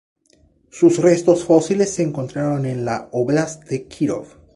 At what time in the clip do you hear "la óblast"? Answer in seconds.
2.85-3.65